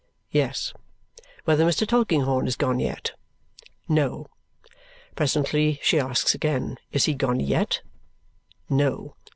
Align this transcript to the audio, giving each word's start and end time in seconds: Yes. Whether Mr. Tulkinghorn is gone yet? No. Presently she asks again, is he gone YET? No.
Yes. 0.31 0.73
Whether 1.43 1.63
Mr. 1.63 1.87
Tulkinghorn 1.87 2.47
is 2.47 2.55
gone 2.55 2.79
yet? 2.79 3.11
No. 3.87 4.25
Presently 5.15 5.79
she 5.83 5.99
asks 5.99 6.33
again, 6.33 6.77
is 6.91 7.05
he 7.05 7.13
gone 7.13 7.39
YET? 7.39 7.83
No. 8.67 9.15